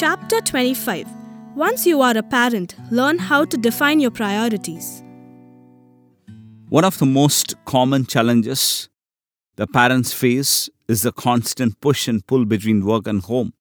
Chapter 0.00 0.40
25 0.40 1.06
Once 1.54 1.84
you 1.86 2.00
are 2.00 2.16
a 2.16 2.22
parent, 2.22 2.74
learn 2.90 3.18
how 3.18 3.44
to 3.44 3.58
define 3.58 4.00
your 4.00 4.10
priorities. 4.10 5.02
One 6.70 6.86
of 6.86 6.96
the 6.98 7.04
most 7.04 7.54
common 7.66 8.06
challenges 8.06 8.88
the 9.56 9.66
parents 9.66 10.14
face 10.14 10.70
is 10.88 11.02
the 11.02 11.12
constant 11.12 11.78
push 11.82 12.08
and 12.08 12.26
pull 12.26 12.46
between 12.46 12.86
work 12.86 13.06
and 13.06 13.20
home. 13.20 13.52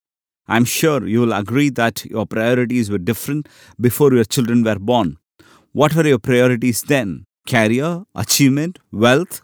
I'm 0.48 0.64
sure 0.64 1.06
you 1.06 1.20
will 1.20 1.34
agree 1.34 1.72
that 1.72 2.06
your 2.06 2.26
priorities 2.26 2.90
were 2.90 3.00
different 3.00 3.50
before 3.78 4.14
your 4.14 4.24
children 4.24 4.64
were 4.64 4.80
born. 4.80 5.18
What 5.74 5.94
were 5.94 6.08
your 6.08 6.20
priorities 6.20 6.84
then? 6.84 7.26
Career, 7.50 8.06
achievement, 8.16 8.80
wealth? 8.94 9.42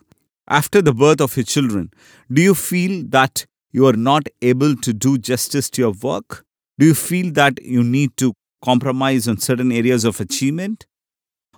After 0.48 0.82
the 0.82 0.93
birth 0.93 1.20
of 1.20 1.36
your 1.36 1.43
children, 1.43 1.91
do 2.32 2.41
you 2.41 2.55
feel 2.55 3.04
that 3.09 3.48
you 3.73 3.86
are 3.86 4.00
not 4.12 4.29
able 4.41 4.77
to 4.77 4.93
do 4.93 5.18
justice 5.18 5.69
to 5.71 5.82
your 5.82 5.91
work? 5.91 6.44
Do 6.78 6.86
you 6.86 6.93
feel 6.93 7.32
that 7.34 7.61
you 7.61 7.84
need 7.84 8.18
to 8.18 8.34
compromise 8.64 9.28
on 9.28 9.38
certain 9.38 9.71
areas 9.71 10.04
of 10.04 10.20
achievement? 10.20 10.86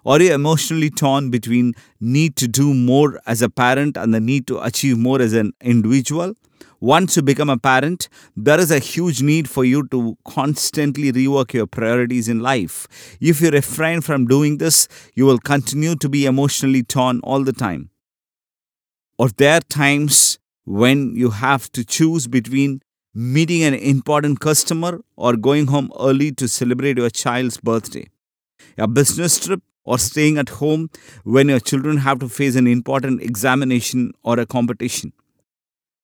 Or 0.03 0.17
are 0.17 0.21
you 0.21 0.33
emotionally 0.33 0.89
torn 0.89 1.31
between 1.31 1.73
need 1.99 2.35
to 2.37 2.47
do 2.47 2.73
more 2.73 3.19
as 3.25 3.41
a 3.41 3.49
parent 3.49 3.97
and 3.97 4.13
the 4.13 4.19
need 4.19 4.45
to 4.47 4.59
achieve 4.59 4.97
more 4.97 5.19
as 5.19 5.33
an 5.33 5.53
individual? 5.61 6.35
Once 6.79 7.15
you 7.15 7.23
become 7.23 7.49
a 7.49 7.57
parent, 7.57 8.07
there 8.35 8.59
is 8.59 8.69
a 8.69 8.77
huge 8.77 9.23
need 9.23 9.49
for 9.49 9.65
you 9.65 9.87
to 9.87 10.15
constantly 10.27 11.11
rework 11.11 11.51
your 11.53 11.65
priorities 11.65 12.29
in 12.29 12.39
life. 12.39 12.87
If 13.19 13.41
you 13.41 13.49
refrain 13.49 14.01
from 14.01 14.27
doing 14.27 14.59
this, 14.59 14.87
you 15.15 15.25
will 15.25 15.39
continue 15.39 15.95
to 15.95 16.07
be 16.07 16.27
emotionally 16.27 16.83
torn 16.83 17.19
all 17.23 17.43
the 17.43 17.53
time. 17.53 17.89
Or 19.17 19.29
there 19.29 19.57
are 19.57 19.61
times 19.61 20.37
when 20.65 21.15
you 21.15 21.31
have 21.31 21.71
to 21.71 21.83
choose 21.83 22.27
between 22.27 22.81
meeting 23.17 23.63
an 23.63 23.73
important 23.73 24.39
customer 24.39 25.01
or 25.15 25.35
going 25.35 25.65
home 25.65 25.91
early 25.99 26.31
to 26.31 26.47
celebrate 26.47 26.99
your 26.99 27.09
child's 27.09 27.57
birthday. 27.57 28.07
A 28.77 28.87
business 28.87 29.39
trip 29.43 29.63
or 29.83 29.97
staying 29.97 30.37
at 30.37 30.49
home 30.49 30.91
when 31.23 31.49
your 31.49 31.59
children 31.59 31.97
have 31.97 32.19
to 32.19 32.29
face 32.29 32.55
an 32.55 32.67
important 32.67 33.23
examination 33.23 34.11
or 34.21 34.39
a 34.39 34.45
competition. 34.45 35.13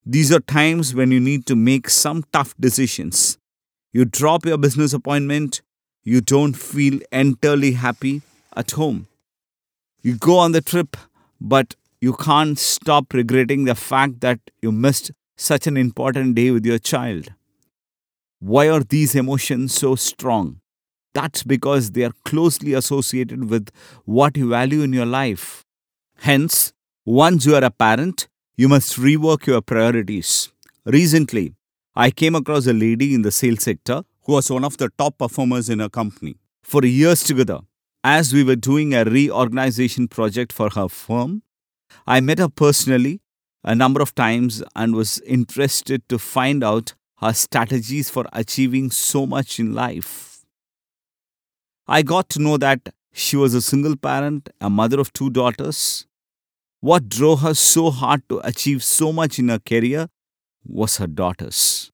These 0.04 0.32
are 0.32 0.40
times 0.40 0.96
when 0.96 1.12
you 1.12 1.20
need 1.20 1.46
to 1.46 1.56
make 1.56 1.88
some 1.88 2.24
tough 2.34 2.56
decisions. 2.60 3.38
You 3.92 4.06
drop 4.06 4.44
your 4.44 4.58
business 4.58 4.92
appointment, 4.92 5.62
you 6.04 6.20
don't 6.20 6.54
feel 6.54 7.00
entirely 7.12 7.74
happy 7.74 8.24
at 8.56 8.72
home. 8.72 9.06
You 10.02 10.18
go 10.18 10.40
on 10.40 10.52
the 10.52 10.62
trip, 10.62 10.98
but 11.40 11.76
you 12.02 12.14
can't 12.14 12.58
stop 12.58 13.14
regretting 13.14 13.66
the 13.66 13.76
fact 13.76 14.22
that 14.22 14.40
you 14.64 14.72
missed 14.72 15.12
such 15.36 15.68
an 15.68 15.78
important 15.78 16.36
day 16.36 16.52
with 16.52 16.66
your 16.66 16.80
child. 16.80 17.34
Why 18.40 18.70
are 18.70 18.84
these 18.84 19.16
emotions 19.16 19.74
so 19.74 19.96
strong? 19.96 20.60
That's 21.14 21.44
because 21.44 21.92
they 21.92 22.04
are 22.04 22.14
closely 22.26 22.74
associated 22.74 23.50
with 23.50 23.70
what 24.06 24.36
you 24.36 24.50
value 24.50 24.82
in 24.82 24.94
your 24.94 25.06
life. 25.06 25.64
Hence, 26.18 26.74
once 27.06 27.46
you 27.46 27.56
are 27.56 27.64
a 27.64 27.70
parent, 27.70 28.28
you 28.56 28.68
must 28.68 28.98
rework 28.98 29.46
your 29.46 29.62
priorities. 29.62 30.50
Recently, 30.86 31.56
I 31.96 32.12
came 32.12 32.36
across 32.36 32.66
a 32.66 32.74
lady 32.74 33.14
in 33.14 33.22
the 33.22 33.32
sales 33.32 33.64
sector 33.64 34.04
who 34.24 34.34
was 34.34 34.50
one 34.50 34.64
of 34.64 34.78
the 34.78 34.90
top 34.98 35.18
performers 35.18 35.70
in 35.70 35.80
her 35.80 35.90
company. 35.90 36.36
For 36.64 36.84
years 36.86 37.24
together, 37.24 37.60
as 38.04 38.34
we 38.34 38.44
were 38.44 38.56
doing 38.56 38.94
a 38.94 39.04
reorganization 39.04 40.08
project 40.08 40.52
for 40.52 40.70
her 40.72 40.90
firm, 40.90 41.44
I 42.08 42.20
met 42.20 42.40
her 42.40 42.50
personally 42.50 43.22
a 43.64 43.76
number 43.76 44.02
of 44.02 44.14
times 44.14 44.64
and 44.76 44.96
was 44.96 45.20
interested 45.20 46.08
to 46.10 46.20
find 46.20 46.64
out 46.64 46.94
her 47.22 47.34
strategies 47.34 48.10
for 48.10 48.26
achieving 48.34 48.92
so 48.92 49.26
much 49.26 49.60
in 49.60 49.74
life. 49.74 50.44
I 51.88 52.02
got 52.02 52.30
to 52.30 52.42
know 52.42 52.58
that 52.58 52.90
she 53.14 53.38
was 53.38 53.54
a 53.54 53.62
single 53.62 53.96
parent, 53.96 54.50
a 54.60 54.70
mother 54.70 55.00
of 55.00 55.14
two 55.14 55.30
daughters. 55.30 56.06
What 56.80 57.08
drove 57.08 57.42
her 57.42 57.54
so 57.54 57.92
hard 57.92 58.28
to 58.30 58.42
achieve 58.46 58.84
so 58.84 59.14
much 59.14 59.40
in 59.40 59.50
her 59.50 59.60
career 59.60 60.10
was 60.66 60.98
her 60.98 61.08
daughters. 61.08 61.92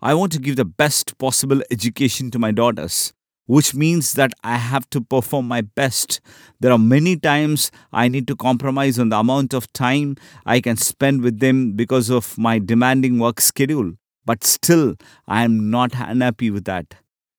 I 0.00 0.14
want 0.14 0.32
to 0.32 0.38
give 0.38 0.56
the 0.56 0.64
best 0.64 1.16
possible 1.18 1.62
education 1.70 2.30
to 2.30 2.38
my 2.38 2.52
daughters, 2.52 3.12
which 3.46 3.74
means 3.74 4.12
that 4.14 4.32
I 4.42 4.56
have 4.56 4.88
to 4.90 5.00
perform 5.00 5.48
my 5.48 5.60
best. 5.60 6.20
There 6.60 6.72
are 6.72 6.78
many 6.78 7.16
times 7.16 7.70
I 7.92 8.08
need 8.08 8.26
to 8.28 8.36
compromise 8.36 8.98
on 8.98 9.10
the 9.10 9.18
amount 9.18 9.52
of 9.52 9.72
time 9.72 10.16
I 10.46 10.60
can 10.60 10.76
spend 10.76 11.22
with 11.22 11.40
them 11.40 11.72
because 11.72 12.10
of 12.10 12.38
my 12.38 12.58
demanding 12.58 13.18
work 13.18 13.40
schedule. 13.40 13.92
But 14.24 14.44
still, 14.44 14.96
I 15.28 15.44
am 15.44 15.70
not 15.70 15.92
unhappy 15.94 16.50
with 16.50 16.64
that. 16.64 16.94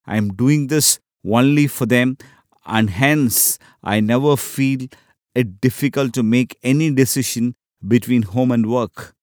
I 0.05 0.17
am 0.17 0.29
doing 0.29 0.67
this 0.67 0.99
only 1.25 1.66
for 1.67 1.88
them, 1.88 2.17
and 2.66 2.91
hence 2.91 3.57
I 3.83 3.99
never 3.99 4.37
feel 4.37 4.87
it 5.33 5.59
difficult 5.59 6.13
to 6.13 6.23
make 6.23 6.57
any 6.63 6.91
decision 6.91 7.55
between 7.87 8.22
home 8.23 8.51
and 8.51 8.69
work. 8.69 9.16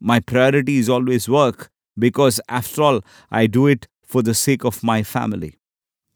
My 0.00 0.20
priority 0.20 0.78
is 0.78 0.88
always 0.88 1.28
work 1.28 1.70
because, 1.98 2.40
after 2.48 2.82
all, 2.82 3.00
I 3.30 3.46
do 3.48 3.66
it 3.66 3.88
for 4.06 4.22
the 4.22 4.34
sake 4.34 4.64
of 4.64 4.82
my 4.84 5.02
family. 5.02 5.54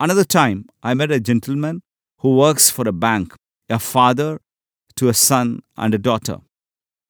Another 0.02 0.24
time, 0.24 0.66
I 0.82 0.94
met 0.94 1.12
a 1.12 1.20
gentleman 1.20 1.80
who 2.18 2.36
works 2.36 2.68
for 2.68 2.88
a 2.88 2.92
bank, 2.92 3.36
a 3.70 3.78
father 3.78 4.40
to 4.96 5.08
a 5.08 5.14
son 5.14 5.60
and 5.76 5.94
a 5.94 5.98
daughter. 5.98 6.38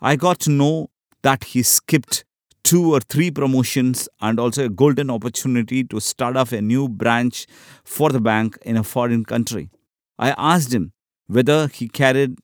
I 0.03 0.17
got 0.17 0.41
to 0.41 0.51
know 0.51 0.91
that 1.23 1.45
he 1.45 1.63
skipped 1.63 2.27
two 2.63 2.93
or 2.93 3.01
three 3.01 3.31
promotions 3.31 4.11
and 4.21 4.39
also 4.39 4.67
a 4.67 4.69
golden 4.69 5.09
opportunity 5.09 5.85
to 5.85 6.01
start 6.01 6.37
off 6.37 6.53
a 6.53 6.61
new 6.61 6.87
branch 6.87 7.47
for 7.83 8.11
the 8.11 8.21
bank 8.21 8.59
in 8.61 8.77
a 8.77 8.85
foreign 8.85 9.25
country. 9.25 9.71
I 10.19 10.35
asked 10.37 10.75
him 10.75 10.93
whether 11.29 11.69
he 11.69 11.89
carried 11.89 12.41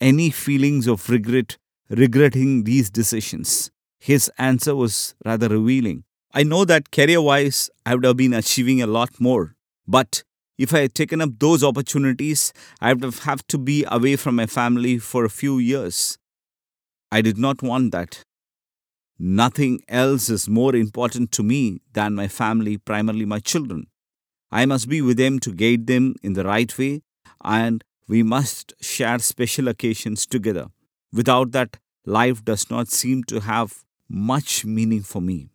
any 0.00 0.30
feelings 0.30 0.86
of 0.86 1.10
regret 1.10 1.58
regretting 1.90 2.64
these 2.64 2.88
decisions. 2.88 3.70
His 3.98 4.32
answer 4.38 4.74
was 4.74 5.14
rather 5.26 5.48
revealing. 5.48 6.04
I 6.32 6.42
know 6.42 6.64
that 6.64 6.90
career 6.90 7.20
wise, 7.20 7.68
I 7.84 7.96
would 7.96 8.04
have 8.04 8.16
been 8.16 8.32
achieving 8.32 8.80
a 8.80 8.86
lot 8.86 9.20
more, 9.20 9.56
but 9.90 10.22
if 10.56 10.72
I 10.72 10.80
had 10.80 10.94
taken 10.94 11.20
up 11.20 11.30
those 11.38 11.64
opportunities, 11.64 12.52
I 12.80 12.92
would 12.92 13.14
have 13.20 13.44
to 13.48 13.58
be 13.58 13.84
away 13.88 14.14
from 14.16 14.36
my 14.36 14.46
family 14.46 14.98
for 14.98 15.24
a 15.24 15.30
few 15.30 15.58
years. 15.58 16.16
I 17.10 17.22
did 17.22 17.38
not 17.38 17.62
want 17.62 17.90
that. 17.92 18.22
Nothing 19.18 19.80
else 19.88 20.30
is 20.30 20.48
more 20.48 20.76
important 20.76 21.32
to 21.32 21.42
me 21.42 21.80
than 21.92 22.14
my 22.14 22.28
family, 22.28 22.78
primarily 22.78 23.24
my 23.24 23.40
children. 23.40 23.88
I 24.52 24.64
must 24.64 24.88
be 24.88 25.02
with 25.02 25.16
them 25.16 25.40
to 25.40 25.52
guide 25.52 25.86
them 25.88 26.14
in 26.22 26.34
the 26.34 26.44
right 26.44 26.76
way, 26.78 27.02
and 27.42 27.82
we 28.06 28.22
must 28.22 28.74
share 28.80 29.18
special 29.18 29.66
occasions 29.68 30.24
together. 30.26 30.68
Without 31.12 31.50
that, 31.52 31.78
life 32.06 32.44
does 32.44 32.70
not 32.70 32.88
seem 32.88 33.24
to 33.24 33.40
have 33.40 33.82
much 34.08 34.64
meaning 34.64 35.02
for 35.02 35.20
me. 35.20 35.48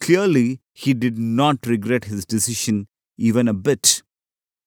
Clearly, 0.00 0.60
he 0.72 0.92
did 0.92 1.18
not 1.18 1.66
regret 1.66 2.04
his 2.04 2.24
decision 2.24 2.88
even 3.20 3.46
a 3.48 3.54
bit. 3.54 4.02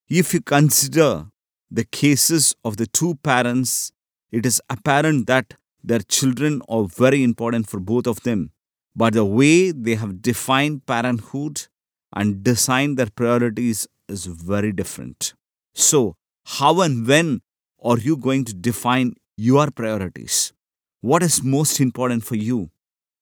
If 0.07 0.33
you 0.33 0.41
consider 0.41 1.25
the 1.71 1.83
cases 1.85 2.55
of 2.63 2.77
the 2.77 2.85
two 2.85 3.15
parents, 3.23 3.91
it 4.31 4.45
is 4.45 4.61
apparent 4.69 5.25
that 5.27 5.55
their 5.83 5.99
children 5.99 6.61
are 6.69 6.83
very 6.85 7.23
important 7.23 7.67
for 7.67 7.79
both 7.79 8.07
of 8.07 8.21
them. 8.21 8.51
But 8.95 9.13
the 9.13 9.25
way 9.25 9.71
they 9.71 9.95
have 9.95 10.21
defined 10.21 10.85
parenthood 10.85 11.67
and 12.15 12.43
designed 12.43 12.97
their 12.97 13.09
priorities 13.09 13.87
is 14.07 14.27
very 14.27 14.71
different. 14.71 15.33
So, 15.73 16.15
how 16.45 16.81
and 16.81 17.07
when 17.07 17.41
are 17.81 17.97
you 17.97 18.15
going 18.15 18.45
to 18.45 18.53
define 18.53 19.15
your 19.35 19.71
priorities? 19.71 20.53
What 21.01 21.23
is 21.23 21.41
most 21.43 21.79
important 21.79 22.23
for 22.23 22.35
you? 22.35 22.69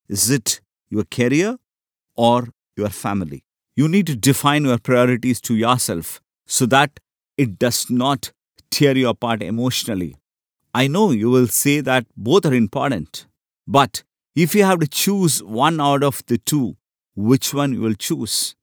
Is 0.09 0.29
it 0.29 0.59
your 0.89 1.05
career 1.05 1.57
or 2.16 2.49
your 2.75 2.89
family? 2.89 3.45
You 3.76 3.88
need 3.88 4.08
to 4.08 4.16
define 4.16 4.66
your 4.66 4.78
priorities 4.78 5.40
to 5.41 5.56
yourself 5.56 6.22
so 6.46 6.66
that 6.68 7.00
it 7.38 7.58
does 7.58 7.90
not 7.90 8.32
tear 8.70 8.97
you 8.97 9.09
apart 9.09 9.41
emotionally. 9.41 10.16
I 10.73 10.88
know 10.88 11.12
you 11.12 11.29
will 11.29 11.47
say 11.47 11.82
that 11.82 12.06
both 12.16 12.46
are 12.46 12.53
important, 12.53 13.26
but 13.68 14.03
if 14.35 14.56
you 14.56 14.64
have 14.64 14.79
to 14.79 14.88
choose 14.88 15.44
one 15.44 15.82
out 15.82 16.03
of 16.03 16.23
the 16.28 16.38
two, 16.38 16.78
which 17.16 17.53
one 17.53 17.73
you 17.73 17.82
will 17.82 17.94
choose? 17.94 18.56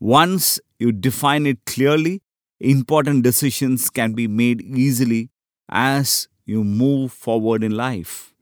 Once 0.00 0.60
you 0.78 0.92
define 0.92 1.46
it 1.46 1.58
clearly, 1.66 2.22
important 2.60 3.22
decisions 3.22 3.90
can 3.90 4.12
be 4.12 4.26
made 4.26 4.60
easily 4.62 5.30
as 5.68 6.28
you 6.46 6.64
move 6.64 7.12
forward 7.12 7.62
in 7.62 7.72
life. 7.72 8.34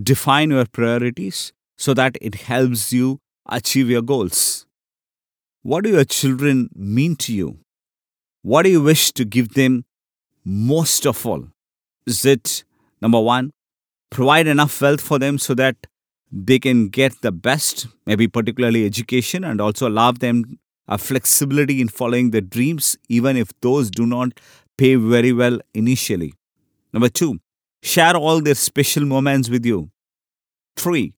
Define 0.00 0.50
your 0.50 0.64
priorities 0.66 1.52
so 1.76 1.94
that 1.94 2.16
it 2.20 2.34
helps 2.36 2.92
you 2.92 3.20
achieve 3.46 3.90
your 3.90 4.02
goals. 4.02 4.66
What 5.62 5.84
do 5.84 5.90
your 5.90 6.04
children 6.04 6.70
mean 6.74 7.16
to 7.16 7.34
you? 7.34 7.58
What 8.42 8.62
do 8.62 8.70
you 8.70 8.82
wish 8.82 9.12
to 9.12 9.26
give 9.26 9.52
them 9.54 9.84
most 10.42 11.06
of 11.06 11.26
all? 11.26 11.48
Is 12.06 12.24
it 12.24 12.64
number 13.02 13.20
one, 13.20 13.50
provide 14.10 14.46
enough 14.46 14.80
wealth 14.80 15.02
for 15.02 15.18
them 15.18 15.36
so 15.36 15.52
that 15.54 15.76
they 16.32 16.58
can 16.58 16.88
get 16.88 17.20
the 17.20 17.30
best, 17.30 17.88
maybe 18.06 18.26
particularly 18.26 18.86
education, 18.86 19.44
and 19.44 19.60
also 19.60 19.86
allow 19.86 20.12
them 20.12 20.58
a 20.88 20.96
flexibility 20.96 21.80
in 21.80 21.88
following 21.88 22.30
their 22.30 22.40
dreams, 22.40 22.96
even 23.08 23.36
if 23.36 23.50
those 23.60 23.90
do 23.90 24.06
not 24.06 24.40
pay 24.78 24.94
very 24.94 25.32
well 25.32 25.60
initially. 25.74 26.32
Number 26.94 27.10
two, 27.10 27.38
share 27.82 28.16
all 28.16 28.40
their 28.40 28.54
special 28.54 29.04
moments 29.04 29.50
with 29.50 29.66
you. 29.66 29.90
Three, 30.76 31.12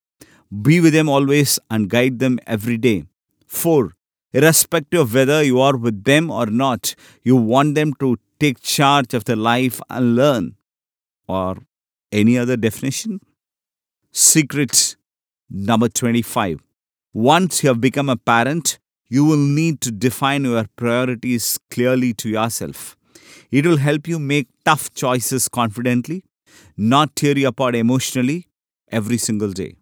be 0.63 0.81
with 0.81 0.95
them 0.95 1.09
always 1.09 1.61
and 1.71 1.89
guide 1.89 2.19
them 2.19 2.41
every 2.47 2.77
day. 2.77 3.05
Four, 3.47 3.93
irrespective 4.33 5.01
of 5.01 5.15
whether 5.15 5.43
you 5.43 5.61
are 5.61 5.77
with 5.77 6.05
them 6.05 6.31
or 6.31 6.47
not, 6.47 6.95
you 7.23 7.37
want 7.37 7.75
them 7.75 7.93
to 7.95 8.19
take 8.39 8.61
charge 8.61 9.15
of 9.15 9.25
their 9.25 9.37
life 9.37 9.81
and 9.89 10.17
learn. 10.17 10.57
Or 11.29 11.59
any 12.11 12.37
other 12.39 12.57
definition? 12.57 13.21
Secret 14.11 14.97
number 15.49 15.89
25. 15.89 16.61
Once 17.15 17.63
you 17.63 17.69
have 17.69 17.81
become 17.81 18.09
a 18.09 18.17
parent, 18.17 18.79
you 19.09 19.25
will 19.25 19.37
need 19.37 19.81
to 19.83 19.91
define 19.91 20.45
your 20.45 20.65
priorities 20.77 21.59
clearly 21.71 22.15
to 22.15 22.29
yourself. 22.29 22.97
It 23.51 23.67
will 23.67 23.77
help 23.77 24.09
you 24.09 24.19
make 24.19 24.49
tough 24.65 24.93
choices 24.95 25.49
confidently, 25.49 26.25
not 26.77 27.15
tear 27.15 27.37
you 27.37 27.49
apart 27.49 27.77
emotionally 27.77 28.49
every 28.91 29.19
single 29.19 29.53
day. 29.53 29.77